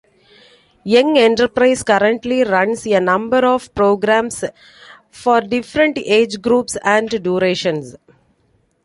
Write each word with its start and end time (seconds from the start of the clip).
Young 0.83 1.15
Enterprise 1.19 1.83
currently 1.83 2.43
runs 2.43 2.87
a 2.87 2.99
number 2.99 3.45
of 3.45 3.71
programmes 3.75 4.43
for 5.11 5.41
different 5.41 5.99
age 5.99 6.41
groups 6.41 6.75
and 6.83 7.07
durations. 7.23 7.95